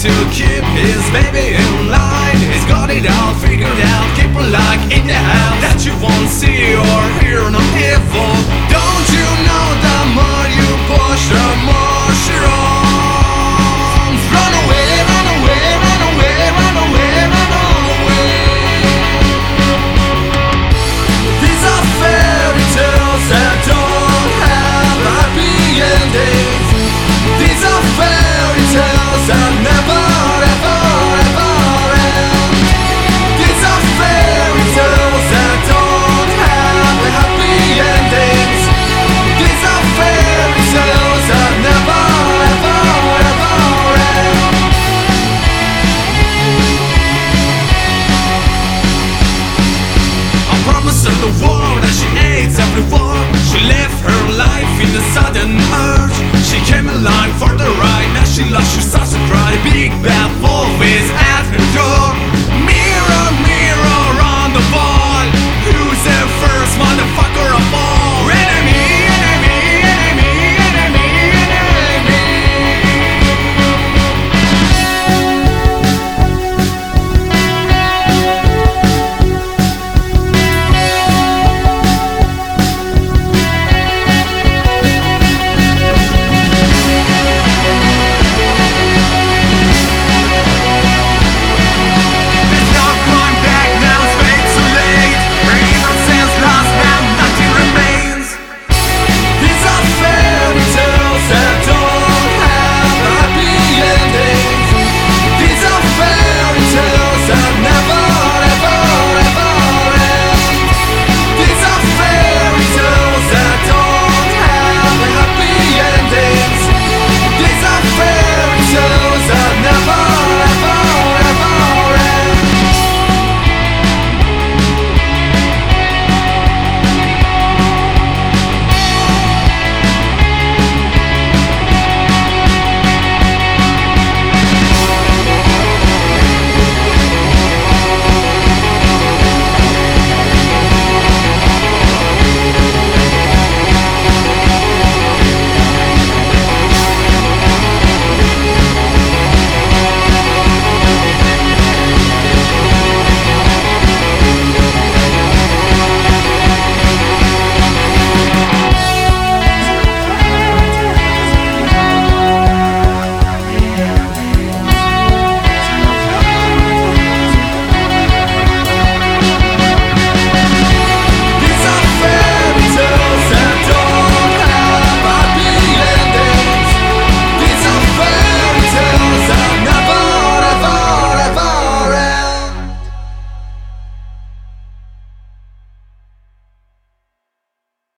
to 0.00 0.08
keep 0.32 0.64
his 0.80 1.04
baby 1.12 1.52
in 1.52 1.90
line. 1.92 2.40
He's 2.48 2.64
got 2.64 2.88
it 2.88 3.04
all 3.04 3.34
figured 3.34 3.68
out. 3.68 4.08
Keep 4.16 4.32
her 4.32 4.48
like 4.48 4.80
in 4.88 5.04
the 5.06 5.12
house 5.12 5.60
That 5.60 5.84
you 5.84 5.92
won't 6.00 6.30
see 6.32 6.72
or 6.72 7.04
hear, 7.20 7.44
not 7.52 7.60
if 7.76 8.09